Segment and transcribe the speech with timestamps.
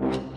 [0.00, 0.31] you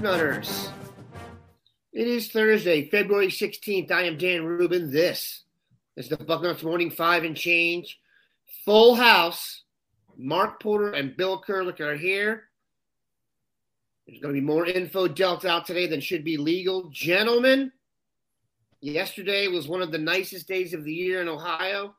[0.00, 0.70] Bucknutters.
[1.92, 3.90] It is Thursday, February 16th.
[3.90, 4.90] I am Dan Rubin.
[4.90, 5.44] This
[5.94, 8.00] is the Bucknuts Morning Five and Change.
[8.64, 9.64] Full house.
[10.16, 12.44] Mark Porter and Bill Kurelic are here.
[14.06, 16.88] There's going to be more info dealt out today than should be legal.
[16.88, 17.70] Gentlemen,
[18.80, 21.94] yesterday was one of the nicest days of the year in Ohio.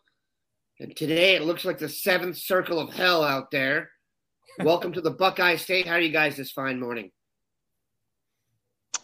[0.79, 3.91] And today it looks like the seventh circle of hell out there.
[4.59, 5.85] Welcome to the Buckeye State.
[5.85, 7.11] How are you guys this fine morning?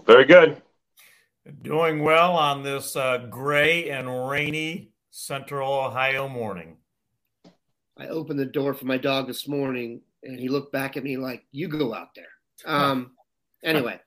[0.07, 0.61] Very good.
[1.63, 6.77] Doing well on this uh, gray and rainy central Ohio morning.
[7.97, 11.17] I opened the door for my dog this morning and he looked back at me
[11.17, 12.29] like, You go out there.
[12.65, 13.11] Um,
[13.65, 13.99] anyway,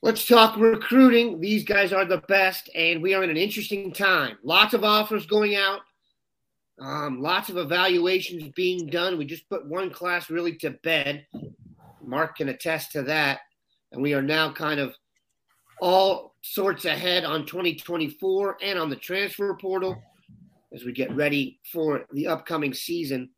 [0.00, 1.40] let's talk recruiting.
[1.40, 4.38] These guys are the best, and we are in an interesting time.
[4.44, 5.80] Lots of offers going out.
[6.80, 9.18] Um, lots of evaluations being done.
[9.18, 11.26] We just put one class really to bed.
[12.00, 13.40] Mark can attest to that.
[13.94, 14.94] And we are now kind of
[15.80, 19.96] all sorts ahead on 2024 and on the transfer portal
[20.74, 23.30] as we get ready for the upcoming season.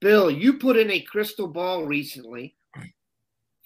[0.00, 2.56] Bill, you put in a crystal ball recently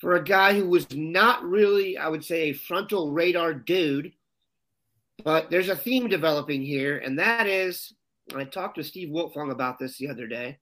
[0.01, 4.13] for a guy who was not really, I would say, a frontal radar dude.
[5.23, 7.95] But there's a theme developing here, and that is
[8.35, 10.59] I talked to Steve Wiltfong about this the other day.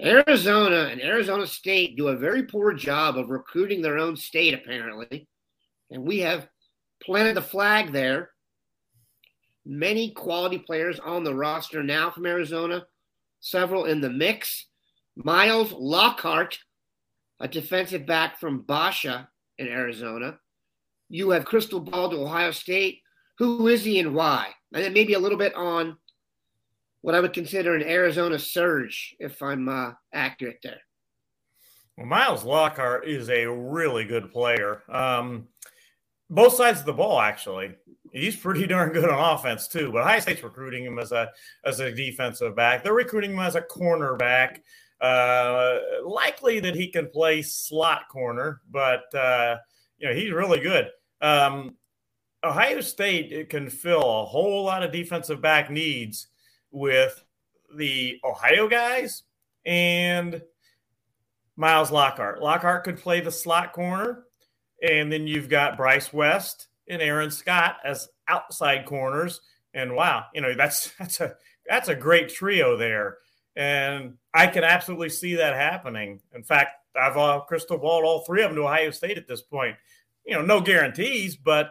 [0.00, 5.28] Arizona and Arizona State do a very poor job of recruiting their own state, apparently.
[5.90, 6.48] And we have
[7.02, 8.30] planted the flag there.
[9.64, 12.86] Many quality players on the roster now from Arizona,
[13.40, 14.66] several in the mix.
[15.16, 16.58] Miles Lockhart,
[17.40, 19.28] a defensive back from Basha
[19.58, 20.38] in Arizona.
[21.08, 23.00] You have Crystal Ball to Ohio State.
[23.38, 24.48] Who is he and why?
[24.72, 25.96] And then maybe a little bit on
[27.04, 30.80] what I would consider an Arizona surge, if I'm uh, accurate there.
[31.98, 34.82] Well, Miles Lockhart is a really good player.
[34.88, 35.48] Um,
[36.30, 37.74] both sides of the ball, actually.
[38.10, 39.92] He's pretty darn good on offense too.
[39.92, 41.30] But Ohio State's recruiting him as a
[41.66, 42.82] as a defensive back.
[42.82, 44.60] They're recruiting him as a cornerback.
[44.98, 49.58] Uh, likely that he can play slot corner, but uh,
[49.98, 50.88] you know he's really good.
[51.20, 51.76] Um,
[52.42, 56.28] Ohio State can fill a whole lot of defensive back needs
[56.74, 57.24] with
[57.74, 59.22] the Ohio guys
[59.64, 60.42] and
[61.56, 62.42] Miles Lockhart.
[62.42, 64.24] Lockhart could play the slot corner,
[64.86, 69.40] and then you've got Bryce West and Aaron Scott as outside corners.
[69.72, 71.34] And wow, you know that's that's a
[71.68, 73.18] that's a great trio there,
[73.56, 76.20] and I can absolutely see that happening.
[76.34, 76.70] In fact,
[77.00, 79.76] I've uh, crystal balled all three of them to Ohio State at this point.
[80.26, 81.70] You know, no guarantees, but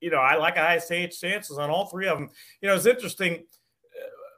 [0.00, 2.30] you know I like Ohio State's chances on all three of them.
[2.60, 3.44] You know, it's interesting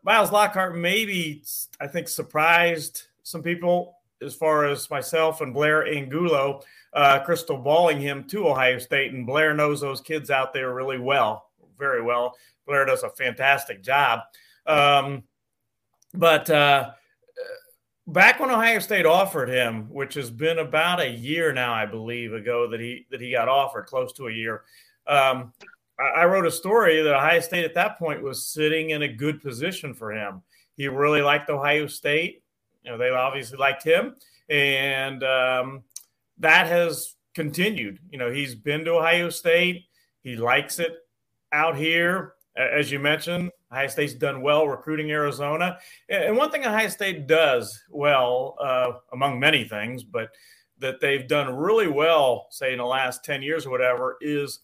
[0.07, 1.43] Miles Lockhart maybe
[1.81, 6.63] I think surprised some people as far as myself and Blair Angulo,
[6.93, 11.01] uh, crystal balling him to Ohio State, and Blair knows those kids out there really
[11.01, 12.37] well, very well.
[12.67, 14.21] Blair does a fantastic job.
[14.65, 15.25] Um,
[16.15, 16.93] but uh,
[18.07, 22.33] back when Ohio State offered him, which has been about a year now, I believe,
[22.33, 24.63] ago that he that he got offered, close to a year.
[25.09, 25.53] Um,
[25.99, 29.41] I wrote a story that Ohio State at that point was sitting in a good
[29.41, 30.43] position for him.
[30.77, 32.43] He really liked Ohio State.
[32.83, 34.15] You know, they obviously liked him,
[34.49, 35.83] and um,
[36.39, 37.99] that has continued.
[38.11, 39.87] You know, he's been to Ohio State.
[40.23, 40.93] He likes it
[41.53, 42.35] out here.
[42.57, 45.79] As you mentioned, Ohio State's done well recruiting Arizona.
[46.09, 50.31] And one thing Ohio State does well, uh, among many things, but
[50.79, 54.61] that they've done really well, say in the last 10 years or whatever, is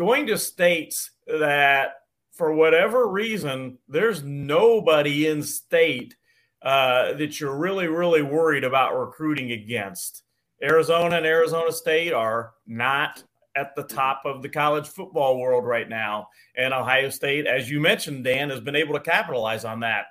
[0.00, 1.90] going to states that
[2.32, 6.16] for whatever reason there's nobody in state
[6.62, 10.22] uh, that you're really really worried about recruiting against.
[10.62, 13.22] Arizona and arizona state are not
[13.54, 16.28] at the top of the college football world right now.
[16.56, 20.06] And ohio state as you mentioned dan has been able to capitalize on that.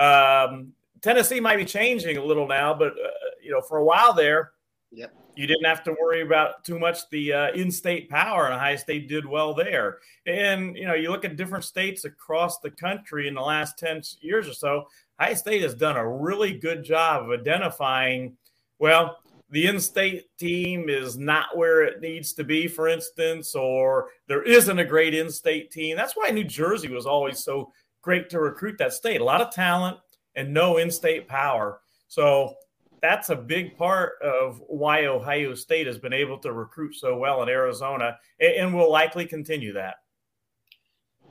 [0.00, 3.10] Um, tennessee might be changing a little now but uh,
[3.42, 4.52] you know for a while there
[4.92, 8.76] yep you didn't have to worry about too much the uh, in-state power, and Ohio
[8.76, 9.98] State did well there.
[10.26, 14.02] And you know, you look at different states across the country in the last ten
[14.20, 14.86] years or so.
[15.20, 18.36] Ohio State has done a really good job of identifying.
[18.78, 19.18] Well,
[19.50, 24.78] the in-state team is not where it needs to be, for instance, or there isn't
[24.78, 25.94] a great in-state team.
[25.94, 27.70] That's why New Jersey was always so
[28.00, 29.20] great to recruit that state.
[29.20, 29.98] A lot of talent
[30.34, 31.80] and no in-state power.
[32.08, 32.54] So
[33.02, 37.42] that's a big part of why Ohio State has been able to recruit so well
[37.42, 39.96] in Arizona and will likely continue that.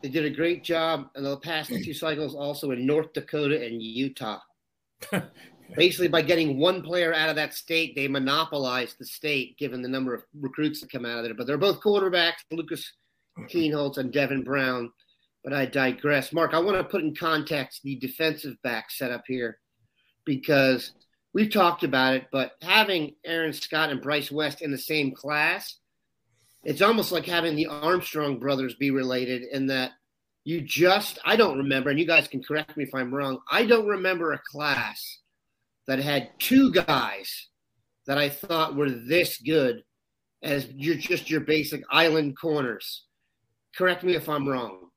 [0.03, 3.81] They did a great job in the past two cycles also in North Dakota and
[3.81, 4.39] Utah.
[5.75, 9.87] basically by getting one player out of that state, they monopolized the state given the
[9.87, 11.33] number of recruits that come out of there.
[11.33, 12.91] But they're both quarterbacks, Lucas
[13.39, 14.91] Kienholz and Devin Brown.
[15.43, 16.33] But I digress.
[16.33, 19.57] Mark, I want to put in context the defensive back setup here
[20.25, 20.91] because
[21.33, 25.77] we've talked about it, but having Aaron Scott and Bryce West in the same class,
[26.63, 29.91] it's almost like having the Armstrong brothers be related in that
[30.43, 33.65] you just, I don't remember, and you guys can correct me if I'm wrong, I
[33.65, 35.19] don't remember a class
[35.87, 37.47] that had two guys
[38.07, 39.83] that I thought were this good
[40.43, 43.05] as you're just your basic island corners.
[43.75, 44.90] Correct me if I'm wrong.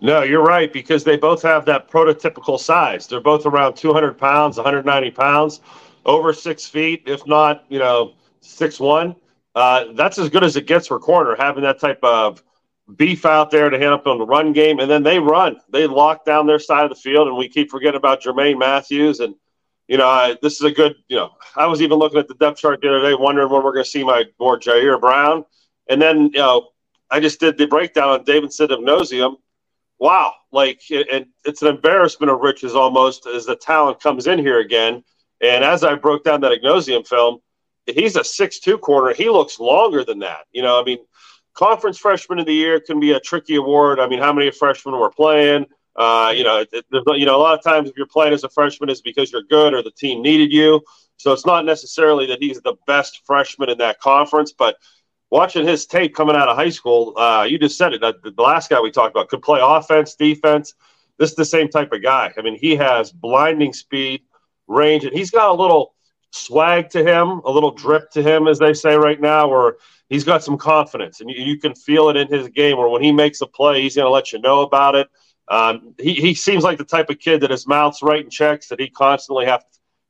[0.00, 3.06] No, you're right because they both have that prototypical size.
[3.06, 5.60] They're both around 200 pounds, 190 pounds,
[6.04, 9.16] over six feet, if not, you know, six one.
[9.54, 12.42] Uh, that's as good as it gets for corner, having that type of
[12.96, 15.56] beef out there to hand up on the run game, and then they run.
[15.70, 19.20] They lock down their side of the field, and we keep forgetting about Jermaine Mathews.
[19.20, 19.34] and
[19.88, 22.34] you know, I, this is a good, you know, I was even looking at the
[22.34, 25.44] depth chart the other day, wondering when we're going to see my more Jyaire Brown.
[25.88, 26.68] And then, you know,
[27.10, 29.36] I just did the breakdown on Davison Igbinosun.
[29.98, 30.34] Wow.
[30.52, 35.02] Like, it, it's an embarrassment of riches almost as the talent comes in here again.
[35.40, 37.38] And as I broke down that Igbinosun film,
[37.86, 39.14] he's a six-two corner.
[39.14, 40.46] He looks longer than that.
[40.52, 40.98] You know, I mean,
[41.54, 44.00] conference freshman of the year can be a tricky award.
[44.00, 45.66] I mean, how many freshmen were playing?
[45.94, 48.44] Uh, you know, it, it, you know, a lot of times if you're playing as
[48.44, 50.82] a freshman, it's because you're good or the team needed you.
[51.16, 54.76] So it's not necessarily that he's the best freshman in that conference, but
[55.30, 58.00] watching his tape coming out of high school, uh, you just said it.
[58.00, 60.74] The, the last guy we talked about could play offense, defense.
[61.18, 62.32] This is the same type of guy.
[62.36, 64.22] I mean, he has blinding speed,
[64.66, 65.94] range, and he's got a little
[66.30, 69.76] swag to him, a little drip to him, as they say right now, where
[70.08, 72.76] he's got some confidence, and you, you can feel it in his game.
[72.76, 75.08] Where when he makes a play, he's going to let you know about it.
[75.48, 78.80] Um, he, he seems like the type of kid that his mouth's writing checks that
[78.80, 79.64] he constantly have,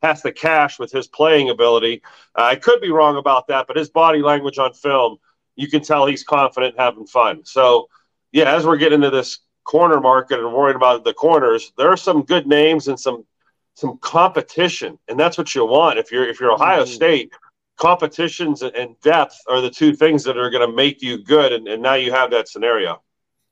[0.07, 2.03] has to cash with his playing ability.
[2.37, 5.19] Uh, I could be wrong about that, but his body language on film,
[5.57, 7.45] you can tell he's confident having fun.
[7.45, 7.89] So,
[8.33, 11.97] yeah, as we're getting into this corner market and worried about the corners, there are
[11.97, 13.25] some good names and some
[13.75, 15.99] some competition, and that's what you want.
[15.99, 16.93] If you're if you're Ohio mm-hmm.
[16.93, 17.33] State,
[17.77, 21.69] competitions and depth are the two things that are going to make you good, and,
[21.69, 23.03] and now you have that scenario.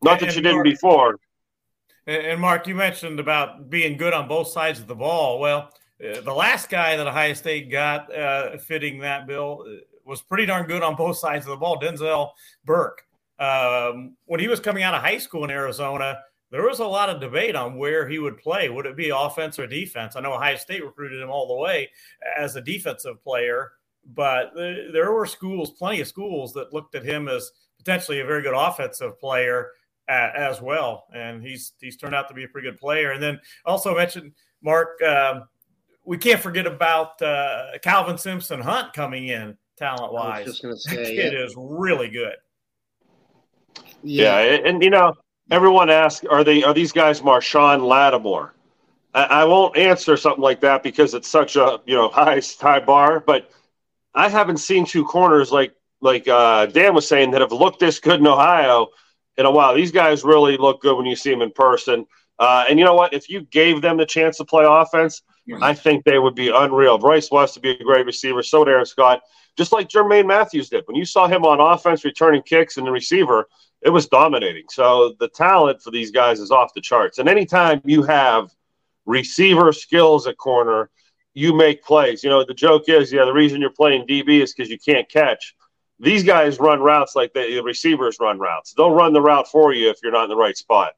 [0.02, 1.18] Not that you didn't before.
[2.06, 5.40] And Mark, you mentioned about being good on both sides of the ball.
[5.40, 10.46] Well, the last guy that Ohio State got uh, fitting that bill uh, was pretty
[10.46, 11.80] darn good on both sides of the ball.
[11.80, 12.30] Denzel
[12.64, 13.02] Burke.
[13.38, 16.18] Um, when he was coming out of high school in Arizona,
[16.50, 18.68] there was a lot of debate on where he would play.
[18.68, 20.14] Would it be offense or defense?
[20.14, 21.90] I know Ohio State recruited him all the way
[22.38, 23.72] as a defensive player,
[24.14, 28.42] but there were schools, plenty of schools, that looked at him as potentially a very
[28.42, 29.70] good offensive player
[30.08, 33.12] as well, and he's he's turned out to be a pretty good player.
[33.12, 34.32] And then also mentioned
[34.62, 35.48] Mark, um,
[36.04, 40.46] we can't forget about uh, Calvin Simpson Hunt coming in talent wise.
[40.46, 41.40] Just gonna say it yeah.
[41.40, 42.34] is really good.
[44.02, 44.40] Yeah.
[44.40, 45.14] yeah, and you know,
[45.50, 48.54] everyone asks, are they are these guys Marshon Lattimore?
[49.14, 52.80] I, I won't answer something like that because it's such a you know high high
[52.80, 53.50] bar, but
[54.14, 57.98] I haven't seen two corners like like uh, Dan was saying that have looked this
[57.98, 58.88] good in Ohio
[59.38, 59.74] in a while.
[59.74, 62.06] These guys really look good when you see them in person.
[62.38, 63.12] Uh, and you know what?
[63.12, 65.22] If you gave them the chance to play offense,
[65.60, 66.98] I think they would be unreal.
[66.98, 68.42] Bryce West would be a great receiver.
[68.42, 69.22] So would Aaron Scott,
[69.56, 70.84] just like Jermaine Mathews did.
[70.86, 73.46] When you saw him on offense returning kicks and the receiver,
[73.82, 74.64] it was dominating.
[74.70, 77.18] So the talent for these guys is off the charts.
[77.18, 78.50] And anytime you have
[79.04, 80.90] receiver skills at corner,
[81.34, 82.24] you make plays.
[82.24, 85.08] You know, the joke is, yeah, the reason you're playing DB is because you can't
[85.08, 85.54] catch.
[86.00, 88.72] These guys run routes like the receivers run routes.
[88.72, 90.92] They'll run the route for you if you're not in the right spot.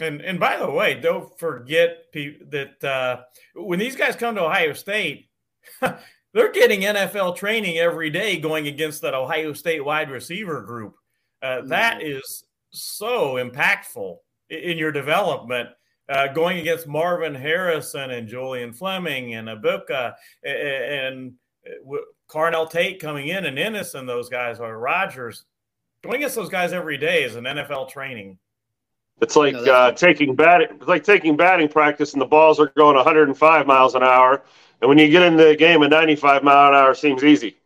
[0.00, 3.22] And and by the way, don't forget that uh,
[3.54, 5.28] when these guys come to Ohio State,
[5.80, 10.96] they're getting NFL training every day going against that Ohio State wide receiver group.
[11.42, 12.18] Uh, that mm-hmm.
[12.18, 14.16] is so impactful
[14.48, 15.68] in your development.
[16.08, 21.32] Uh, going against Marvin Harrison and Julian Fleming and Egbuka and, and
[21.66, 25.44] uh, Carnell Tate coming in and Inniss and those guys are Rogers.
[26.02, 28.38] Going against those guys every day is an NFL training.
[29.20, 30.68] It's like no, uh, taking batting.
[30.76, 34.42] It's like taking batting practice, and the balls are going 105 miles an hour.
[34.80, 37.56] And when you get into the game, a 95 mile an hour seems easy.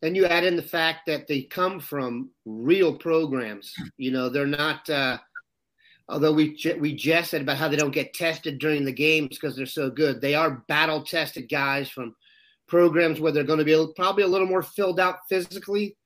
[0.00, 3.74] And you add in the fact that they come from real programs.
[3.98, 4.88] You know, they're not.
[4.88, 5.18] Uh,
[6.08, 9.66] although we we jested about how they don't get tested during the games because they're
[9.66, 12.14] so good, they are battle tested guys from
[12.66, 15.96] programs where they're going to be probably a little more filled out physically.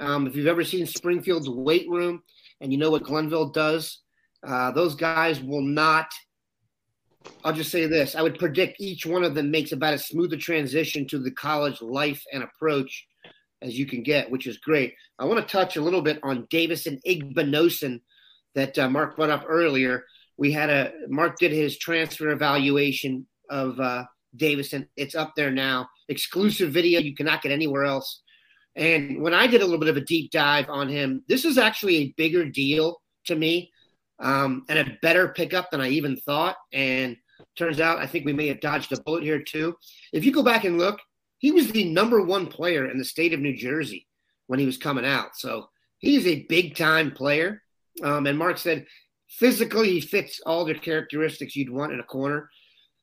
[0.00, 2.22] Um, if you've ever seen Springfield's weight room
[2.60, 4.00] and you know what Glenville does,
[4.46, 6.12] uh, those guys will not.
[7.44, 10.32] I'll just say this: I would predict each one of them makes about as smooth
[10.32, 13.06] a transition to the college life and approach
[13.60, 14.94] as you can get, which is great.
[15.18, 18.00] I want to touch a little bit on Davison Igbinosun
[18.54, 20.04] that uh, Mark brought up earlier.
[20.36, 24.04] We had a Mark did his transfer evaluation of uh,
[24.36, 24.88] Davison.
[24.96, 28.22] It's up there now, exclusive video you cannot get anywhere else.
[28.78, 31.58] And when I did a little bit of a deep dive on him, this is
[31.58, 33.72] actually a bigger deal to me
[34.20, 36.56] um, and a better pickup than I even thought.
[36.72, 37.16] And
[37.56, 39.76] turns out I think we may have dodged a bullet here too.
[40.12, 41.00] If you go back and look,
[41.38, 44.06] he was the number one player in the state of New Jersey
[44.46, 45.36] when he was coming out.
[45.36, 45.68] So
[45.98, 47.62] he's a big time player.
[48.02, 48.86] Um, and Mark said
[49.28, 52.48] physically he fits all the characteristics you'd want in a corner.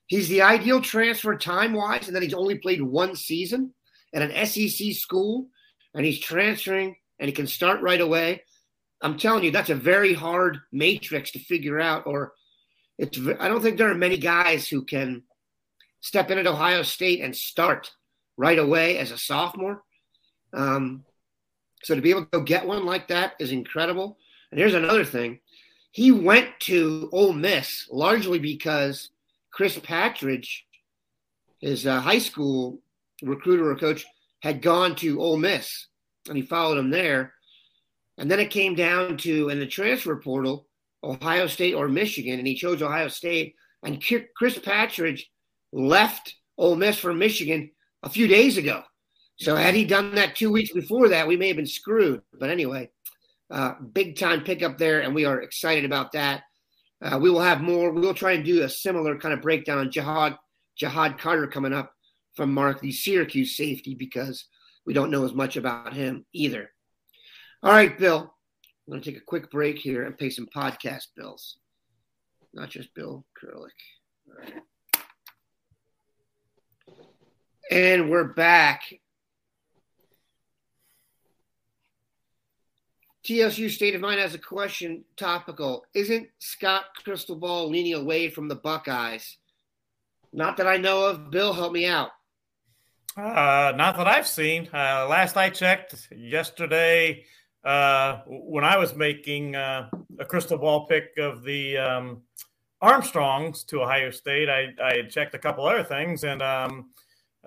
[0.08, 3.74] He's the ideal transfer time wise, and then he's only played one season
[4.14, 5.48] at an SEC school,
[5.96, 8.44] and he's transferring and he can start right away.
[9.02, 12.06] I'm telling you, that's a very hard matrix to figure out.
[12.06, 12.34] Or
[12.98, 15.24] it's I don't think there are many guys who can
[16.02, 17.92] step in at Ohio State and start
[18.38, 19.84] right away as a sophomore.
[20.54, 21.06] Um,
[21.84, 24.18] so to be able to go get one like that is incredible.
[24.52, 25.40] And here's another thing:
[25.92, 29.10] he went to Ole Miss largely because
[29.52, 30.66] Chris Partridge,
[31.60, 32.80] his uh, high school
[33.22, 34.06] recruiter or coach,
[34.42, 35.88] had gone to Ole Miss,
[36.28, 37.34] and he followed him there.
[38.18, 40.68] And then it came down to in the transfer portal,
[41.04, 43.56] Ohio State or Michigan, and he chose Ohio State.
[43.84, 44.04] And
[44.36, 45.30] Chris Partridge
[45.72, 47.72] left Ole Miss for Michigan
[48.04, 48.84] a few days ago.
[49.38, 52.22] So had he done that two weeks before that, we may have been screwed.
[52.40, 52.90] But anyway,
[53.52, 56.44] uh, big time pickup there, and we are excited about that.
[57.02, 57.92] Uh, we will have more.
[57.92, 60.38] We will try and do a similar kind of breakdown on Ja'Had
[60.82, 61.92] Ja'Had Carter coming up
[62.36, 64.46] from Mark, the Syracuse safety, because
[64.86, 66.70] we don't know as much about him either.
[67.64, 68.34] All right, Bill.
[68.88, 71.58] I'm going to take a quick break here and pay some podcast bills.
[72.54, 74.54] Not just Bill right.
[77.72, 78.84] And we're back.
[83.26, 85.84] TSU State of Mind has a question topical.
[85.96, 89.38] Isn't Scott Crystal Ball leaning away from the Buckeyes?
[90.32, 91.32] Not that I know of.
[91.32, 92.10] Bill, help me out.
[93.18, 94.68] Uh, not that I've seen.
[94.74, 97.24] Uh, last I checked yesterday,
[97.64, 102.22] uh, when I was making uh, a crystal ball pick of the um,
[102.82, 106.24] Armstrongs to Ohio State, I, I checked a couple other things.
[106.24, 106.90] And um,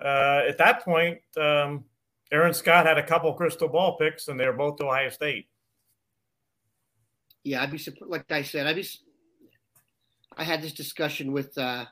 [0.03, 1.85] uh, at that point, um,
[2.31, 5.47] Aaron Scott had a couple crystal ball picks, and they were both to Ohio State
[7.43, 8.87] yeah, I'd be like I said, I'd be.
[10.37, 11.85] I had this discussion with uh,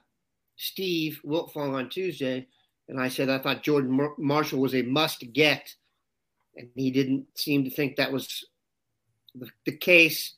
[0.55, 2.47] Steve Wiltfong on Tuesday,
[2.89, 5.75] and I said I thought Jordan Mar- Marshall was a must get,
[6.55, 8.45] and he didn't seem to think that was
[9.35, 10.33] the, the case.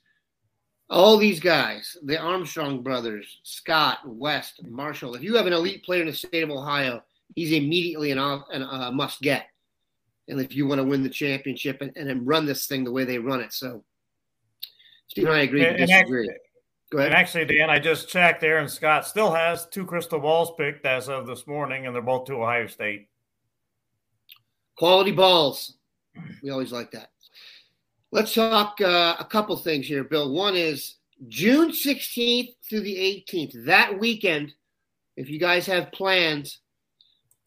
[0.89, 5.13] All these guys, the Armstrong brothers, Scott, West, Marshall.
[5.13, 7.03] If you have an elite player in the state of Ohio,
[7.35, 9.45] he's immediately an, an uh, must get.
[10.27, 13.05] And if you want to win the championship and, and run this thing the way
[13.05, 13.83] they run it, so
[15.07, 16.29] Steve and I agree and, to disagree.
[16.91, 17.11] Go ahead.
[17.11, 18.43] And actually, Dan, I just checked.
[18.43, 22.25] Aaron Scott still has two crystal balls picked as of this morning, and they're both
[22.25, 23.07] to Ohio State.
[24.75, 25.77] Quality balls.
[26.41, 27.09] We always like that.
[28.11, 30.33] Let's talk uh, a couple things here, Bill.
[30.33, 30.95] One is
[31.27, 33.65] June 16th through the 18th.
[33.65, 34.51] That weekend,
[35.15, 36.59] if you guys have plans,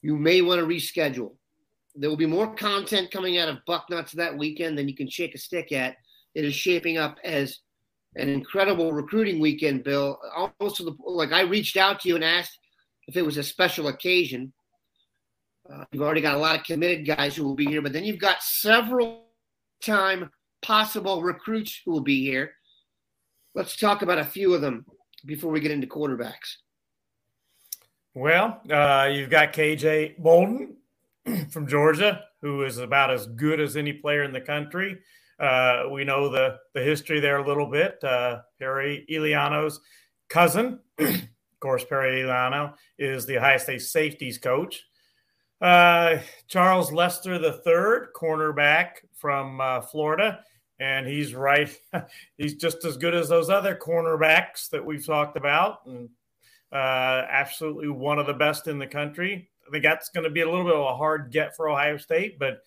[0.02, 1.32] you may want to reschedule.
[1.96, 5.34] There will be more content coming out of Bucknuts that weekend than you can shake
[5.34, 5.96] a stick at
[6.34, 7.58] it is shaping up as
[8.16, 10.18] an incredible recruiting weekend, Bill.
[10.34, 12.58] Almost to the like I reached out to you and asked
[13.08, 14.52] if it was a special occasion.
[15.72, 18.04] Uh, you've already got a lot of committed guys who will be here, but then
[18.04, 19.26] you've got several
[19.80, 22.52] time possible recruits who will be here.
[23.54, 24.86] Let's talk about a few of them
[25.24, 26.56] before we get into quarterbacks.
[28.14, 30.76] Well, uh, you've got KJ Bolden
[31.50, 34.98] from Georgia, who is about as good as any player in the country.
[35.42, 38.02] Uh, we know the the history there a little bit.
[38.04, 39.80] Uh, Perry Eliano's
[40.28, 41.20] cousin, of
[41.58, 44.84] course, Perry Eliano is the Ohio State safeties coach.
[45.60, 50.40] Uh, Charles Lester III, cornerback from uh, Florida,
[50.78, 51.76] and he's right.
[52.38, 56.08] he's just as good as those other cornerbacks that we've talked about, and
[56.72, 59.50] uh, absolutely one of the best in the country.
[59.66, 61.96] I think that's going to be a little bit of a hard get for Ohio
[61.96, 62.62] State, but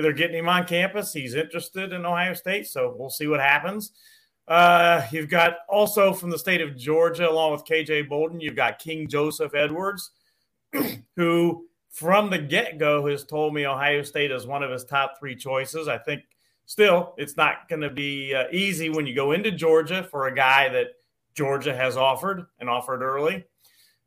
[0.00, 1.12] they're getting him on campus.
[1.12, 3.92] He's interested in Ohio State, so we'll see what happens.
[4.48, 8.78] Uh, you've got also from the state of Georgia, along with KJ Bolden, you've got
[8.80, 10.10] King Joseph Edwards,
[11.16, 15.18] who from the get go has told me Ohio State is one of his top
[15.18, 15.88] three choices.
[15.88, 16.22] I think
[16.66, 20.34] still it's not going to be uh, easy when you go into Georgia for a
[20.34, 20.88] guy that
[21.34, 23.44] Georgia has offered and offered early,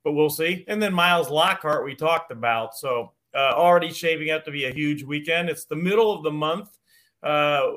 [0.04, 0.66] but we'll see.
[0.68, 2.76] And then Miles Lockhart, we talked about.
[2.76, 5.50] So uh, already shaping up to be a huge weekend.
[5.50, 6.78] It's the middle of the month
[7.22, 7.72] uh,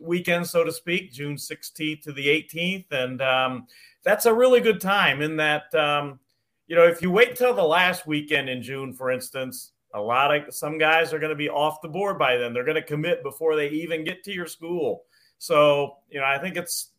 [0.00, 2.92] weekend, so to speak, June 16th to the 18th.
[2.92, 3.66] And um,
[4.02, 6.18] that's a really good time in that, um,
[6.66, 10.34] you know, if you wait till the last weekend in June, for instance, a lot
[10.34, 12.52] of some guys are going to be off the board by then.
[12.52, 15.04] They're going to commit before they even get to your school.
[15.38, 16.90] So, you know, I think it's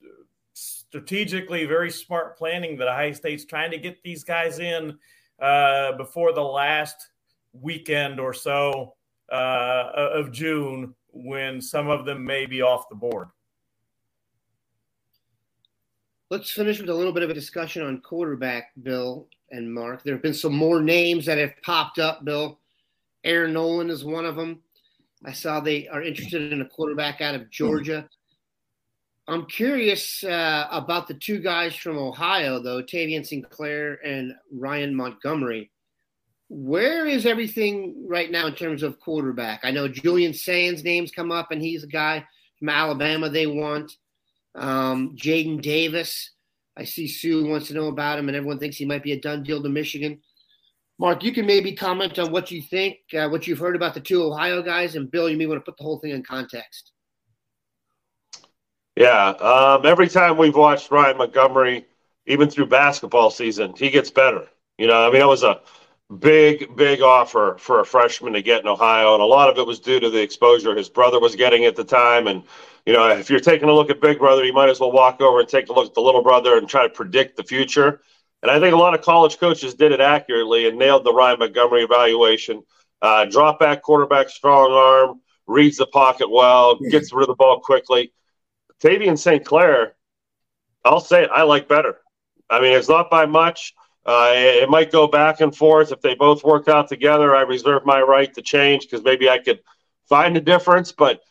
[0.53, 4.97] strategically very smart planning that Ohio State's trying to get these guys in
[5.41, 7.09] uh, before the last
[7.61, 8.95] weekend or so
[9.31, 13.29] uh, of June when some of them may be off the board.
[16.29, 20.03] Let's finish with a little bit of a discussion on quarterback, Bill and Mark.
[20.03, 22.59] There have been some more names that have popped up, Bill.
[23.23, 24.61] Air Noland is one of them.
[25.23, 28.09] I saw they are interested in a quarterback out of Georgia.
[29.27, 33.49] I'm curious uh, about the two guys from Ohio, though, Tavian St.
[33.49, 35.71] Clair and Ryan Montgomery
[36.47, 39.61] where is everything right now in terms of quarterback?
[39.63, 42.25] I know Julian Sayin's names come up, and he's a guy
[42.59, 43.91] from Alabama they want.
[44.53, 46.31] Um, Jadyn Davis.
[46.77, 49.19] I see Sue wants to know about him, and everyone thinks he might be a
[49.19, 50.21] done deal to Michigan.
[50.97, 53.99] Mark, you can maybe comment on what you think, uh, what you've heard about the
[53.99, 56.91] two Ohio guys, and Bill, you may want to put the whole thing in context.
[58.95, 61.85] Yeah, um, every time we've watched Ryan Montgomery,
[62.27, 64.47] even through basketball season, he gets better.
[64.77, 65.61] You know, I mean, that was a
[66.19, 69.13] big, big offer for a freshman to get in Ohio.
[69.13, 71.75] And a lot of it was due to the exposure his brother was getting at
[71.75, 72.27] the time.
[72.27, 72.43] And,
[72.85, 75.21] you know, if you're taking a look at Big Brother, you might as well walk
[75.21, 78.01] over and take a look at the little brother and try to predict the future.
[78.41, 81.39] And I think a lot of college coaches did it accurately and nailed the Ryan
[81.39, 82.63] Montgomery evaluation.
[83.01, 87.59] Uh, drop back quarterback, strong arm, reads the pocket well, gets rid of the ball
[87.59, 88.11] quickly.
[88.81, 89.43] Tavian St.
[89.43, 89.95] Clair,
[90.83, 91.97] I'll say it, I like better.
[92.49, 93.73] I mean, it's not by much.
[94.05, 95.91] Uh, it might go back and forth.
[95.91, 99.39] If they both work out together, I reserve my right to change because maybe I
[99.39, 99.61] could
[100.07, 100.91] find a difference.
[100.91, 101.21] But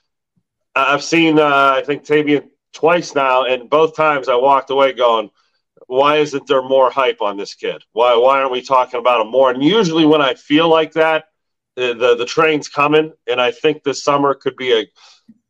[0.74, 5.30] I've seen, uh, I think, Tavian twice now, and both times I walked away going,
[5.86, 7.84] why isn't there more hype on this kid?
[7.92, 9.52] Why, why aren't we talking about him more?
[9.52, 11.26] And usually when I feel like that,
[11.76, 14.72] the, the, the train's coming, and I think this summer could be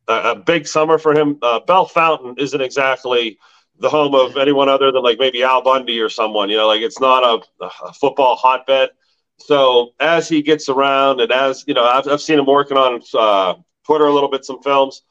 [0.07, 1.39] a, a, a big summer for him.
[1.41, 3.39] Uh, Fountain isn't exactly–
[3.79, 6.49] the home of anyone other than like maybe Al Bundy or someone.
[6.49, 8.89] You know, like it's not a, a football hotbed.
[9.37, 13.01] So as he gets around, and as you know, I've, I've seen him working on
[13.13, 15.01] uh, Twitter a little bit, some films.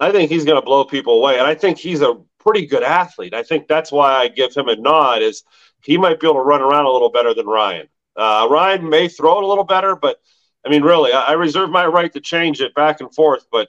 [0.00, 2.82] I think he's going to blow people away, and I think he's a pretty good
[2.82, 3.34] athlete.
[3.34, 5.22] I think that's why I give him a nod.
[5.22, 5.44] Is
[5.82, 7.86] he might be able to run around a little better than Ryan.
[8.16, 10.18] Uh, Ryan may throw it a little better, but
[10.66, 13.46] I mean, really, I, I reserve my right to change it back and forth.
[13.52, 13.68] But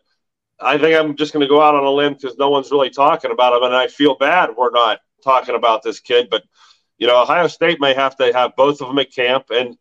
[0.62, 2.90] I think I'm just going to go out on a limb because no one's really
[2.90, 6.30] talking about him, and I feel bad we're not talking about this kid.
[6.30, 6.44] But
[6.98, 9.78] you know, Ohio State may have to have both of them at camp, and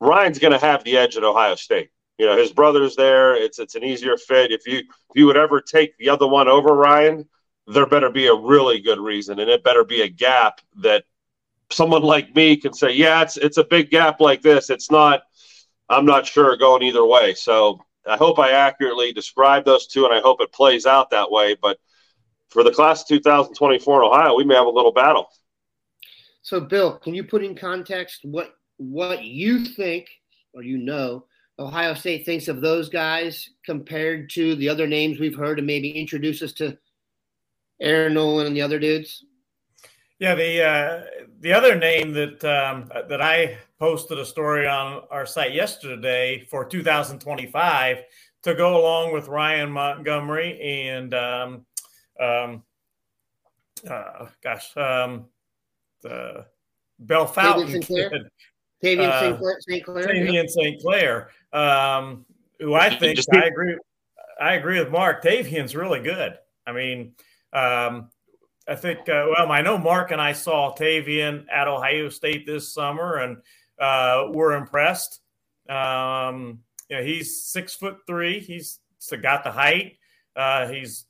[0.00, 1.90] Ryan's going to have the edge at Ohio State.
[2.18, 3.36] You know, his brother's there.
[3.36, 4.50] It's it's an easier fit.
[4.50, 7.28] If you if you would ever take the other one over Ryan,
[7.66, 11.04] there better be a really good reason, and it better be a gap that
[11.70, 14.70] someone like me can say, yeah, it's it's a big gap like this.
[14.70, 15.22] It's not.
[15.88, 17.34] I'm not sure going either way.
[17.34, 21.30] So I hope I accurately describe those two, and I hope it plays out that
[21.30, 21.56] way.
[21.60, 21.78] But
[22.50, 25.28] for the class of 2024 in Ohio, we may have a little battle.
[26.42, 30.06] So, Bill, can you put in context what what you think
[30.54, 31.24] or you know
[31.58, 35.90] Ohio State thinks of those guys compared to the other names we've heard, and maybe
[35.90, 36.76] introduce us to
[37.80, 39.24] Air Noland and the other dudes?
[40.18, 41.02] Yeah, the uh,
[41.40, 46.64] the other name that um, that I posted a story on our site yesterday for
[46.64, 47.98] 2025
[48.42, 51.66] to go along with Ryan Montgomery and um,
[52.18, 52.62] um,
[53.90, 55.26] uh, gosh, um,
[56.02, 56.46] the
[56.98, 58.12] Bellefontaine kid.
[58.82, 59.84] Tavian uh, St.
[59.84, 60.06] Clair.
[60.06, 60.80] Tavian St.
[60.80, 62.24] Clair, um,
[62.60, 63.76] who I think I agree.
[64.40, 65.22] I agree with Mark.
[65.22, 66.38] Tavian's really good.
[66.66, 67.12] I mean,
[67.52, 68.10] um,
[68.68, 72.72] I think, uh, well, I know Mark and I saw Tavian at Ohio State this
[72.72, 73.38] summer and
[73.78, 75.20] uh, we're impressed.
[75.68, 78.40] Um, you know, he's six foot three.
[78.40, 78.80] He's
[79.22, 79.98] got the height.
[80.34, 81.06] Uh, he's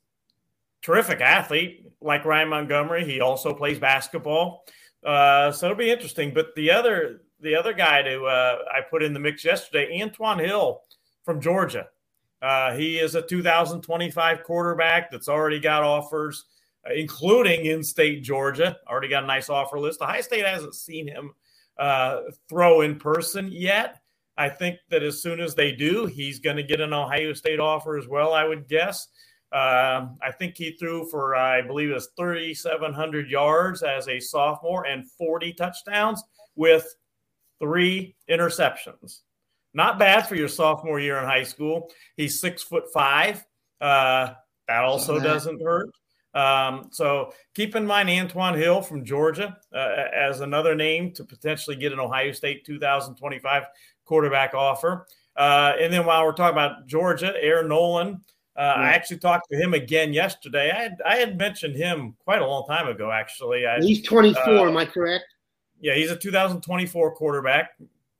[0.81, 3.05] terrific athlete like Ryan Montgomery.
[3.05, 4.65] He also plays basketball.
[5.05, 6.33] Uh, so it'll be interesting.
[6.33, 10.43] But the other the other guy to uh, I put in the mix yesterday, Antwann
[10.43, 10.81] Hill
[11.23, 11.87] from Georgia.
[12.41, 16.45] Uh, he is a 2025 quarterback that's already got offers,
[16.95, 18.77] including in state Georgia.
[18.87, 20.01] Already got a nice offer list.
[20.01, 21.33] Ohio State hasn't seen him
[21.77, 24.01] uh, throw in person yet.
[24.37, 27.59] I think that as soon as they do, he's going to get an Ohio State
[27.59, 29.07] offer as well, I would guess.
[29.51, 34.85] Um, I think he threw for, I believe it was 3,700 yards as a sophomore
[34.85, 36.23] and 40 touchdowns
[36.55, 36.95] with
[37.59, 39.21] three interceptions.
[39.73, 41.89] Not bad for your sophomore year in high school.
[42.15, 43.45] He's six foot five.
[43.79, 44.33] Uh,
[44.67, 45.89] that also doesn't hurt.
[46.37, 51.75] Um, so keep in mind Antwann Hill from Georgia uh, as another name to potentially
[51.75, 53.63] get an Ohio State 2025
[54.05, 55.07] quarterback offer.
[55.35, 58.17] Uh, and then while we're talking about Georgia, Air Noland,
[58.55, 58.73] uh, yeah.
[58.83, 60.71] I actually talked to him again yesterday.
[60.71, 63.65] I had, I had mentioned him quite a long time ago, actually.
[63.65, 65.25] I, he's 24, uh, am I correct?
[65.81, 67.71] Yeah, he's a 2024 quarterback.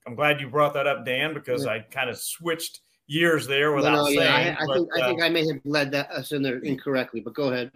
[0.08, 1.72] I'm glad you brought that up, Dan, because yeah.
[1.72, 4.20] I kind of switched years there without no, no, saying.
[4.20, 6.42] Yeah, I, I, but, think, I think uh, I may have led that us in
[6.42, 7.72] there incorrectly, but go ahead.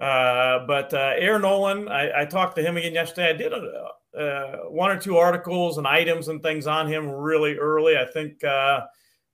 [0.00, 3.28] Uh, but uh, Air Noland, I, I, talked to him again yesterday.
[3.28, 7.58] I did a, uh, one or two articles and items and things on him really
[7.58, 7.98] early.
[7.98, 8.80] I think uh,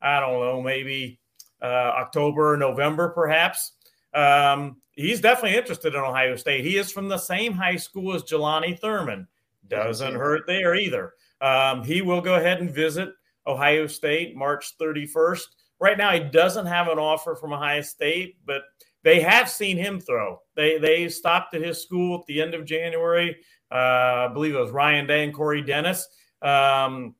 [0.03, 1.21] I don't know, maybe
[1.63, 3.73] uh, October, November, perhaps.
[4.13, 6.65] Um, he's definitely interested in Ohio State.
[6.65, 9.29] He is from the same high school as Jelani Thurman.
[9.69, 11.13] Doesn't hurt there either.
[11.41, 13.11] Um, he will go ahead and visit
[13.47, 15.45] Ohio State March 31st.
[15.79, 18.63] Right now, he doesn't have an offer from Ohio State, but
[19.07, 20.41] they have seen him throw.
[20.57, 23.37] They they stopped at his school at the end of January.
[23.71, 26.09] Uh, I believe it was Ryan Day and Corey Dennis.
[26.43, 27.15] Um,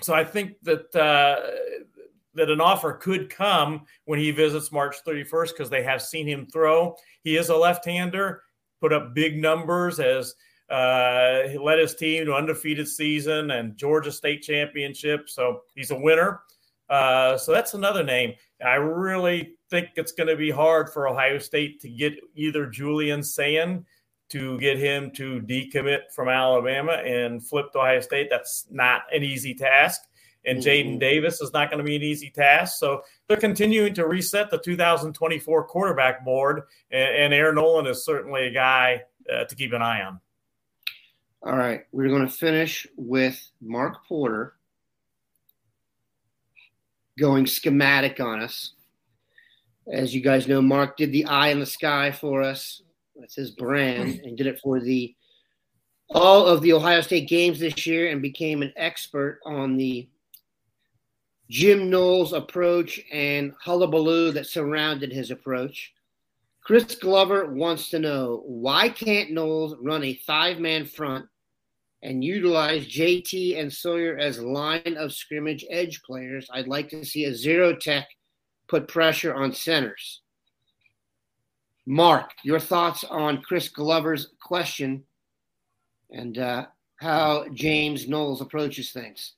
[0.00, 1.40] so I think that uh,
[2.34, 6.46] that an offer could come when he visits March 31st because they have seen him
[6.46, 6.94] throw.
[7.24, 8.40] He is a left-hander,
[8.80, 10.36] put up big numbers as
[10.70, 15.28] uh, he led his team to undefeated season and Georgia state championship.
[15.28, 16.42] So he's a winner.
[16.88, 18.34] Uh, so that's another name.
[18.64, 23.22] I really think it's going to be hard for Ohio State to get either Julian
[23.22, 23.84] Sayin
[24.30, 28.28] to get him to decommit from Alabama and flip to Ohio State.
[28.30, 30.02] That's not an easy task.
[30.44, 30.68] And mm-hmm.
[30.68, 32.78] Jadyn Davis is not going to be an easy task.
[32.78, 36.62] So they're continuing to reset the 2024 quarterback board.
[36.90, 39.02] And, and Air Noland is certainly a guy
[39.32, 40.20] uh, to keep an eye on.
[41.42, 41.82] All right.
[41.92, 44.54] We're going to finish with Mark Porter
[47.18, 48.74] going schematic on us.
[49.92, 52.82] As you guys know, Mark did the eye in the sky for us.
[53.16, 55.14] That's his brand, and did it for the
[56.10, 60.08] all of the Ohio State games this year, and became an expert on the
[61.50, 65.92] Jim Knowles approach and hullabaloo that surrounded his approach.
[66.62, 71.26] Chris Glover wants to know why can't Knowles run a five man front
[72.02, 76.48] and utilize JT and Sawyer as line of scrimmage edge players.
[76.52, 78.06] I'd like to see a zero tech
[78.68, 80.20] put pressure on centers.
[81.86, 85.04] Mark, your thoughts on Chris Glover's question
[86.10, 89.34] and uh, how James Knowles approaches things?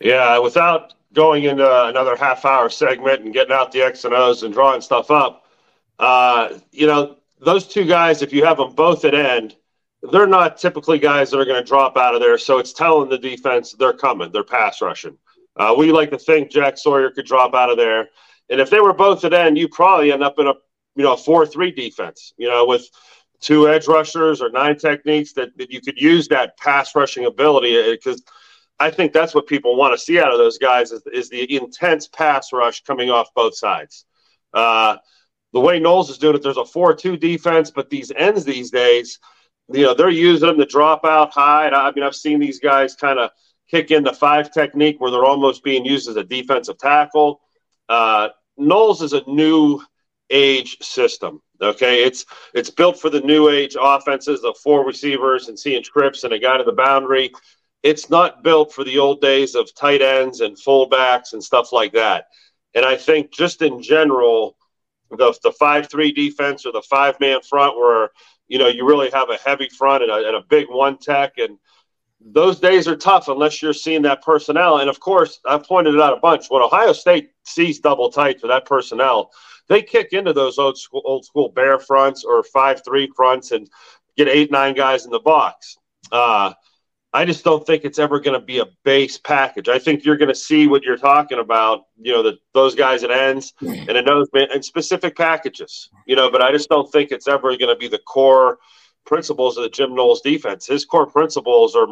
[0.00, 4.42] Yeah, without going into another half hour segment and getting out the X and O's
[4.42, 5.46] and drawing stuff up,
[5.98, 9.56] uh, you know, those two guys, if you have them both at end,
[10.12, 12.38] they're not typically guys that are going to drop out of there.
[12.38, 15.16] So it's telling the defense they're coming, they're pass rushing.
[15.58, 18.08] Uh, we like to think Jack Sawyer could drop out of there,
[18.48, 20.54] and if they were both at end, you probably end up in a
[20.96, 22.32] you know a four three defense.
[22.36, 22.88] You know with
[23.40, 27.92] two edge rushers or nine techniques that, that you could use that pass rushing ability
[27.92, 28.20] because.
[28.20, 28.32] Uh,
[28.80, 31.56] I think that's what people want to see out of those guys is, is the
[31.56, 34.04] intense pass rush coming off both sides.
[34.54, 34.98] Uh,
[35.52, 38.70] the way Knowles is doing it, there's a 4 2 defense, but these ends these
[38.70, 39.18] days,
[39.72, 41.68] you know, they're using them to drop out high.
[41.68, 43.30] I mean, I've seen these guys kind of
[43.70, 47.40] kick in the five technique where they're almost being used as a defensive tackle.
[47.88, 49.80] Uh, Knowles is a new
[50.30, 51.40] age system.
[51.60, 56.24] Okay, it's it's built for the new age offenses of four receivers and seeing trips
[56.24, 57.32] and a guy to the boundary.
[57.82, 61.92] It's not built for the old days of tight ends and fullbacks and stuff like
[61.92, 62.26] that.
[62.74, 64.56] And I think just in general,
[65.10, 68.10] the the five three defense or the five man front where
[68.48, 71.34] you know, you really have a heavy front and a, and a big one tech.
[71.38, 71.58] And
[72.20, 74.78] those days are tough unless you're seeing that personnel.
[74.78, 76.46] And of course, I've pointed it out a bunch.
[76.48, 79.30] When Ohio State sees double tight for that personnel,
[79.68, 83.68] they kick into those old school, old school bear fronts or five three fronts and
[84.16, 85.78] get eight nine guys in the box.
[86.10, 86.54] Uh,
[87.12, 89.68] I just don't think it's ever going to be a base package.
[89.68, 93.02] I think you're going to see what you're talking about, you know, the, those guys
[93.02, 97.26] at ends and in and specific packages, you know, but I just don't think it's
[97.26, 98.58] ever going to be the core
[99.04, 100.66] principles of the Jim Knowles defense.
[100.66, 101.86] His core principles are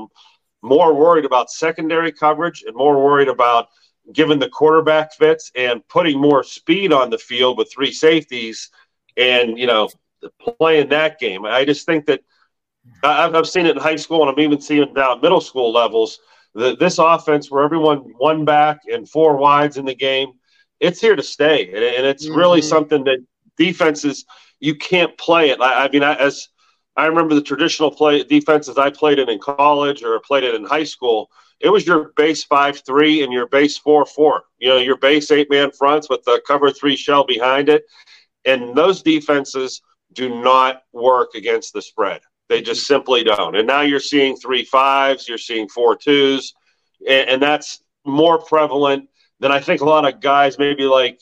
[0.63, 3.69] more worried about secondary coverage and more worried about
[4.13, 8.71] giving the quarterback fits and putting more speed on the field with three safeties
[9.17, 9.89] and, you know,
[10.59, 11.45] playing that game.
[11.45, 12.21] I just think that–
[13.03, 15.41] I've, I've seen it in high school, and I'm even seeing it now at middle
[15.41, 16.21] school levels.
[16.55, 20.35] The, this offense, where everyone one back and four wides in the game,
[20.79, 22.39] it's here to stay, and, and it's mm-hmm.
[22.39, 23.19] really something that
[23.57, 24.25] defenses
[24.61, 25.61] you can't play it.
[25.61, 26.49] I, I mean, I, as
[26.97, 30.65] I remember the traditional play defenses I played in in college or played it in
[30.65, 31.31] high school.
[31.61, 34.45] It was your base five three and your base four four.
[34.59, 37.85] You know, your base eight man fronts with the cover three shell behind it,
[38.45, 39.83] and those defenses
[40.13, 42.21] do not work against the spread.
[42.49, 42.95] They just mm-hmm.
[42.95, 43.57] simply don't.
[43.57, 46.55] And now you're seeing three fives, you're seeing four twos,
[47.07, 49.09] and, and that's more prevalent
[49.41, 51.21] than I think a lot of guys, maybe like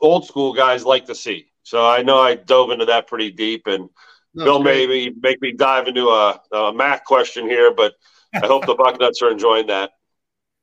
[0.00, 1.46] old school guys, like to see.
[1.62, 3.88] So I know I dove into that pretty deep, and
[4.34, 7.94] no, Bill maybe make me dive into a, a MAC question here, but
[8.34, 9.90] I hope the Bucknuts are enjoying that.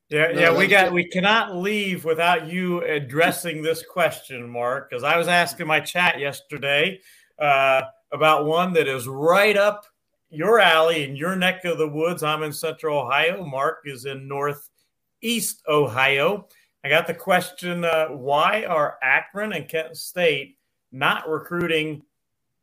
[0.10, 5.04] Yeah, no, yeah, we got we cannot leave without you addressing this question, Mark, because
[5.04, 7.00] I was asking my chat yesterday
[7.40, 9.86] uh, about one that is right up
[10.30, 12.24] your alley in your neck of the woods.
[12.24, 13.46] I'm in Central Ohio.
[13.46, 16.50] Mark is in Northeast Ohio.
[16.84, 20.58] I got the question: uh, Why are Akron and Kent State
[20.92, 22.04] not recruiting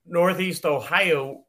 [0.09, 1.45] Northeast Ohio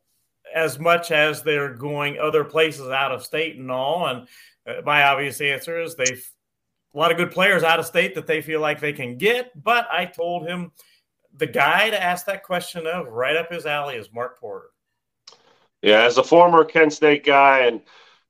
[0.53, 4.07] as much as they're going other places out of state and all?
[4.07, 4.27] And
[4.67, 6.29] uh, my obvious answer is they've
[6.93, 9.51] a lot of good players out of state that they feel like they can get.
[9.61, 10.71] But I told him
[11.35, 14.69] the guy to ask that question of right up his alley is Mark Porter.
[15.81, 17.81] Yeah, as a former Kent State guy and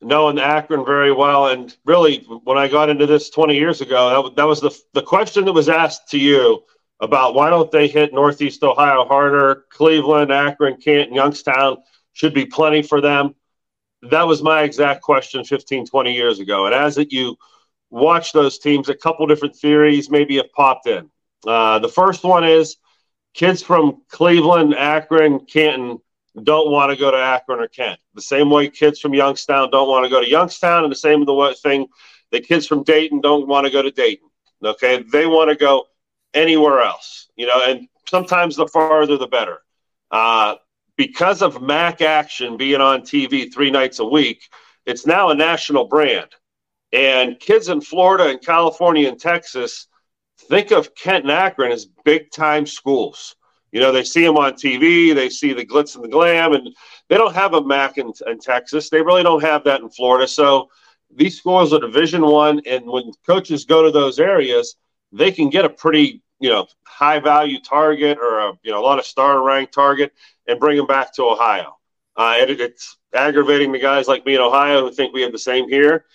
[0.02, 4.36] knowing Akron very well, and really when I got into this 20 years ago, that,
[4.36, 6.64] that was the the question that was asked to you
[7.00, 9.66] about why don't they hit Northeast Ohio harder?
[9.70, 11.78] Cleveland, Akron, Canton, Youngstown
[12.14, 13.36] should be plenty for them.
[14.04, 16.66] That was my exact question 15, 20 years ago.
[16.66, 17.36] And as it, you
[17.90, 21.10] watch those teams, a couple different theories maybe have popped in.
[21.46, 22.78] Uh, the first one is
[23.34, 26.00] kids from Cleveland, Akron, Canton
[26.44, 28.00] don't want to go to Akron or Kent.
[28.14, 31.26] The same way kids from Youngstown don't want to go to Youngstown, and the same
[31.26, 31.88] the thing
[32.32, 34.30] the kids from Dayton don't want to go to Dayton.
[34.64, 35.86] Okay, they want to go
[36.34, 37.28] anywhere else.
[37.36, 39.60] You know, and sometimes the farther the better.
[40.12, 40.56] Uh,
[40.98, 44.42] because of MAC Action being on TV three nights a week,
[44.86, 46.30] it's now a national brand.
[46.92, 49.88] And kids in Florida and California and Texas
[50.50, 53.36] think of Kent and Akron as big time schools.
[53.72, 56.76] You know, they see them on TV, they see the glitz and the glam, and
[57.08, 58.90] they don't have a MAC in, in Texas.
[58.90, 60.28] They really don't have that in Florida.
[60.28, 60.70] So
[61.16, 64.76] these schools are Division One, and when coaches go to those areas,
[65.12, 68.86] they can get a pretty you know high value target or a you know a
[68.86, 70.14] lot of star ranked target
[70.48, 71.76] and bring them back to Ohio.
[72.16, 75.40] Uh, it, it's aggravating the guys like me in Ohio who think we have the
[75.40, 76.06] same here.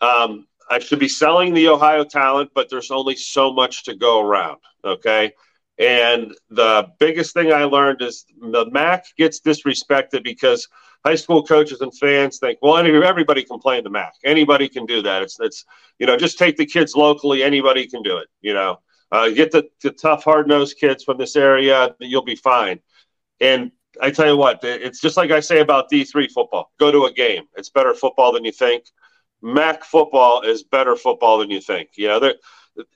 [0.00, 4.20] Um, I should be selling the Ohio talent, but there's only so much to go
[4.20, 4.58] around.
[4.84, 5.32] Okay.
[5.78, 10.68] And the biggest thing I learned is the MAC gets disrespected because
[11.04, 14.14] high school coaches and fans think, well, everybody can play in the MAC.
[14.24, 15.22] Anybody can do that.
[15.22, 15.64] It's, it's
[15.98, 17.42] you know, just take the kids locally.
[17.42, 18.28] Anybody can do it.
[18.40, 18.78] You know,
[19.12, 22.80] uh, get the, the tough, hard nosed kids from this area, you'll be fine.
[23.40, 27.04] And I tell you what, it's just like I say about D3 football go to
[27.04, 27.44] a game.
[27.56, 28.84] It's better football than you think.
[29.42, 31.90] MAC football is better football than you think.
[31.96, 32.32] You know,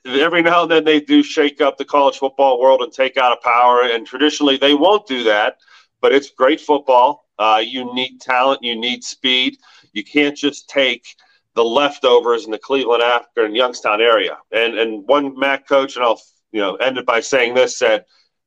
[0.05, 3.37] every now and then they do shake up the college football world and take out
[3.37, 3.83] a power.
[3.83, 5.57] And traditionally, they won't do that.
[6.01, 7.28] But it's great football.
[7.39, 8.61] Uh, you need talent.
[8.61, 9.57] You need speed.
[9.93, 11.15] You can't just take
[11.55, 14.37] the leftovers in the Cleveland, Akron, Youngstown area.
[14.51, 16.21] And and one MAC coach, and I'll
[16.51, 18.05] you know end it by saying this: said,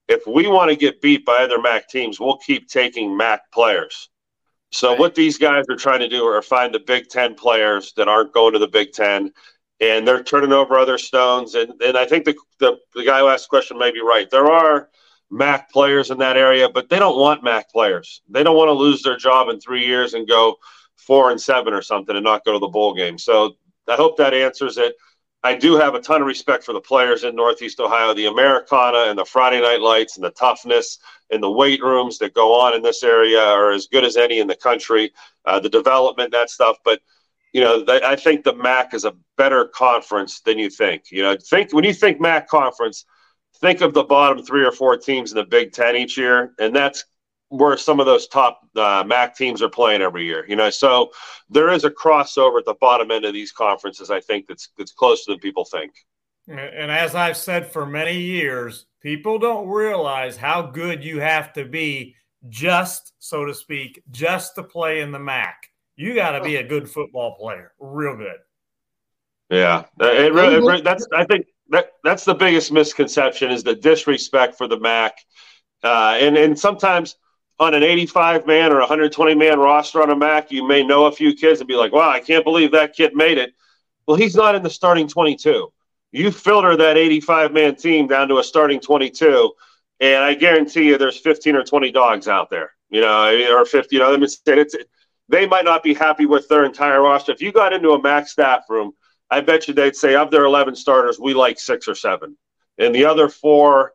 [0.09, 4.09] if we want to get beat by other MAC teams, we'll keep taking MAC players.
[4.71, 4.99] So right.
[4.99, 8.33] what these guys are trying to do are find the Big Ten players that aren't
[8.33, 9.33] going to the Big Ten
[9.83, 11.57] and they're turning over other stones.
[11.57, 14.31] And, and I think the, the, the guy who asked the question may be right.
[14.31, 14.89] There are
[15.33, 18.21] MAC players in that area, but they don't want MAC players.
[18.29, 20.57] They don't want to lose their job in three years and go
[20.97, 23.19] four and seven or something and not go to the bowl game.
[23.19, 23.57] So
[23.89, 24.95] I hope that answers it.
[25.43, 29.07] I do have a ton of respect for the players in Northeast Ohio, the Americana
[29.09, 30.99] and the Friday Night Lights and the toughness
[31.31, 34.39] and the weight rooms that go on in this area are as good as any
[34.39, 35.11] in the country.
[35.47, 37.01] Uh, the development, that stuff, but
[37.53, 41.11] you know, I think the MAC is a better conference than you think.
[41.11, 43.05] You know, think when you think MAC conference,
[43.63, 46.77] think of the bottom three or four teams in the Big Ten each year, and
[46.77, 47.05] that's
[47.49, 50.45] where some of those top uh, MAC teams are playing every year.
[50.49, 51.13] You know, so
[51.49, 54.11] there is a crossover at the bottom end of these conferences.
[54.11, 55.93] I think that's that's closer than people think.
[56.49, 61.65] And as I've said for many years, people don't realize how good you have to
[61.65, 62.17] be,
[62.49, 65.55] just so to speak, just to play in the MAC.
[65.95, 68.39] You got to be a good football player, real good.
[69.51, 74.57] Yeah, it really, it, that's I think that that's the biggest misconception is the disrespect
[74.57, 75.15] for the MAC,
[75.83, 77.17] uh, and and sometimes
[77.59, 81.13] on an 85 man or 120 man roster on a MAC, you may know a
[81.13, 83.55] few kids and be like, "Wow, I can't believe that kid made it."
[84.07, 85.73] Well, he's not in the starting 22.
[86.13, 89.53] You filter that 85 man team down to a starting 22,
[90.01, 92.73] and I guarantee you, there's 15 or 20 dogs out there.
[92.91, 93.97] You know, or 50.
[93.97, 94.77] You know, it's, it's
[95.31, 97.33] they might not be happy with their entire roster.
[97.33, 98.93] If you got into a MAC staff room
[99.33, 102.37] I bet you they'd say of their 11 starters, we like six or seven.
[102.77, 103.95] And the other four,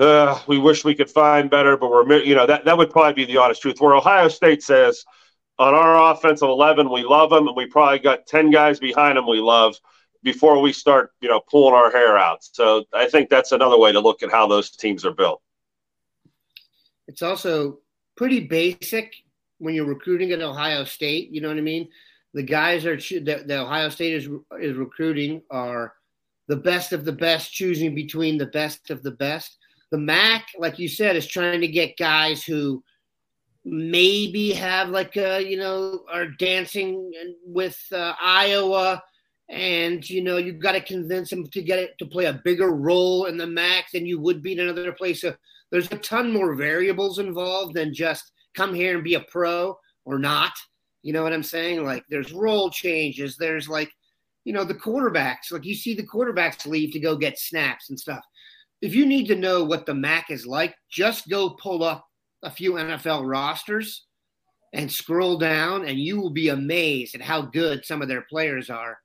[0.00, 3.24] uh, we wish we could find better, but we're, you know, that, that would probably
[3.24, 3.80] be the honest truth.
[3.80, 5.04] Where Ohio State says,
[5.60, 9.28] on our offensive 11, we love them, and we probably got 10 guys behind them
[9.28, 9.76] we love
[10.24, 12.42] before we start, you know, pulling our hair out.
[12.42, 15.42] So I think that's another way to look at how those teams are built.
[17.06, 17.78] It's also
[18.16, 19.14] pretty basic
[19.58, 21.30] when you're recruiting at Ohio State.
[21.30, 21.88] You know what I mean?
[22.34, 24.28] The guys are that the Ohio State is
[24.60, 25.94] is recruiting are
[26.48, 29.58] the best of the best, choosing between the best of the best.
[29.90, 32.82] The MAC, like you said, is trying to get guys who
[33.64, 37.12] maybe have like a you know are dancing
[37.44, 39.02] with uh, Iowa,
[39.50, 42.70] and you know you've got to convince them to get it to play a bigger
[42.70, 45.20] role in the MAC than you would be in another place.
[45.20, 45.34] So
[45.70, 50.18] there's a ton more variables involved than just come here and be a pro or
[50.18, 50.52] not.
[51.02, 51.84] You know what I'm saying?
[51.84, 53.36] Like there's role changes.
[53.36, 53.90] There's like,
[54.44, 55.50] you know, the quarterbacks.
[55.50, 58.24] Like you see the quarterbacks leave to go get snaps and stuff.
[58.80, 62.04] If you need to know what the MAC is like, just go pull up
[62.42, 64.06] a few NFL rosters
[64.72, 68.70] and scroll down, and you will be amazed at how good some of their players
[68.70, 68.98] are.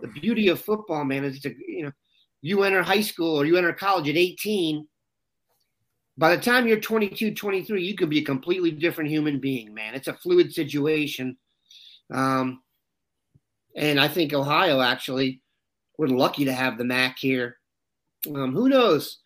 [0.00, 1.92] The beauty of football, man, is to you know,
[2.40, 4.86] you enter high school or you enter college at 18
[6.16, 9.94] by the time you're 22, 23, you could be a completely different human being, man.
[9.94, 11.36] It's a fluid situation.
[12.12, 12.62] Um,
[13.76, 15.42] and I think Ohio actually,
[15.98, 17.56] we're lucky to have the MAC here.
[18.26, 19.18] Um, who knows?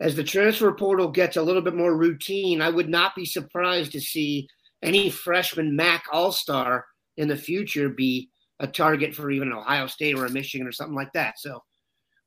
[0.00, 3.92] As the transfer portal gets a little bit more routine, I would not be surprised
[3.92, 4.48] to see
[4.82, 10.16] any freshman MAC All Star in the future be a target for even Ohio State
[10.16, 11.38] or a Michigan or something like that.
[11.38, 11.62] So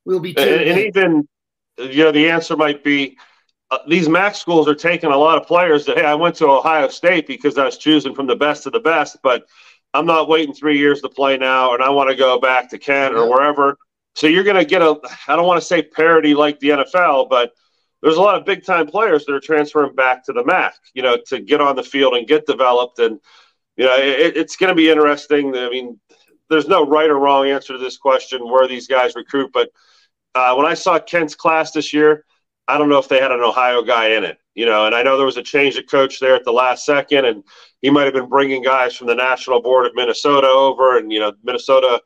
[0.06, 0.34] we'll be.
[0.38, 1.28] And, and even,
[1.78, 3.18] you know, the answer might be
[3.70, 6.46] uh, these MAC schools are taking a lot of players that, hey, I went to
[6.46, 9.46] Ohio State because I was choosing from the best of the best, but
[9.92, 12.78] I'm not waiting three years to play now, and I want to go back to
[12.78, 13.76] Kent or wherever.
[14.14, 17.28] So you're going to get a, I don't want to say parity like the NFL,
[17.28, 17.52] but
[18.02, 21.02] there's a lot of big time players that are transferring back to the MAC, you
[21.02, 22.98] know, to get on the field and get developed.
[22.98, 23.18] And,
[23.76, 25.56] you know, it, it's going to be interesting.
[25.56, 25.98] I mean,
[26.48, 29.70] there's no right or wrong answer to this question where these guys recruit, but
[30.34, 32.24] uh, when I saw Kent's class this year,
[32.68, 35.02] I don't know if they had an Ohio guy in it, you know, and I
[35.02, 37.44] know there was a change of coach there at the last second, and
[37.80, 41.20] he might have been bringing guys from the national board of Minnesota over, and you
[41.20, 42.00] know, Minnesota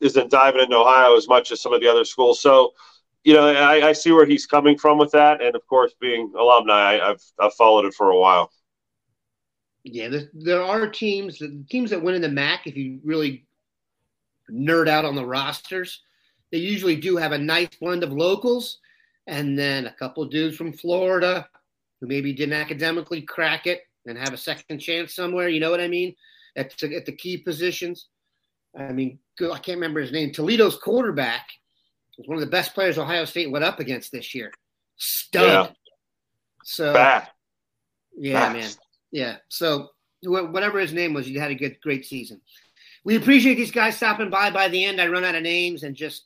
[0.00, 2.40] isn't diving into Ohio as much as some of the other schools.
[2.40, 2.72] So,
[3.24, 6.32] you know, I, I see where he's coming from with that, and of course, being
[6.38, 8.50] alumni, I, have I've followed it for a while.
[9.84, 12.66] Yeah, there, there are teams, teams that win in the MAC.
[12.66, 13.46] If you really
[14.50, 16.02] nerd out on the rosters,
[16.50, 18.78] they usually do have a nice blend of locals
[19.26, 21.48] and then a couple dudes from Florida
[22.00, 25.48] who maybe didn't academically crack it and have a second chance somewhere.
[25.48, 26.14] You know what I mean?
[26.54, 28.08] At, at the key positions.
[28.78, 30.32] I mean, I can't remember his name.
[30.32, 31.48] Toledo's quarterback
[32.18, 34.52] was one of the best players Ohio State went up against this year.
[34.96, 35.42] Stud.
[35.42, 35.66] Yeah.
[36.64, 37.28] So, Bad.
[38.16, 38.70] yeah, man.
[39.12, 39.36] Yeah.
[39.48, 39.90] So,
[40.22, 42.40] whatever his name was, he had a good, great season.
[43.04, 44.50] We appreciate these guys stopping by.
[44.50, 46.24] By the end, I run out of names and just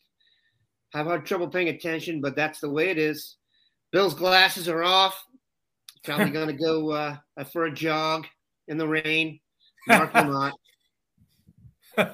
[0.93, 3.37] have hard trouble paying attention, but that's the way it is.
[3.93, 5.25] Bill's glasses are off.
[6.05, 7.17] Probably going to go uh,
[7.53, 8.27] for a jog
[8.69, 9.41] in the rain.
[9.89, 10.55] Mark Lamont.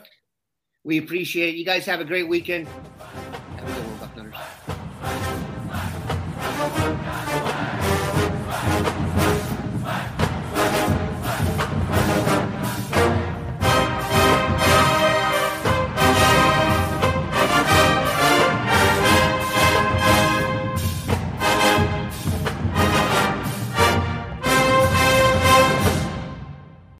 [0.84, 1.58] we appreciate it.
[1.58, 2.68] You guys have a great weekend.
[2.68, 4.32] Have a good one,
[7.12, 7.52] Bucknutters.